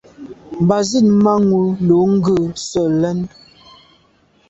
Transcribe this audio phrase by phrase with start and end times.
[0.63, 3.19] Mba zit manwù lo ghù se lèn.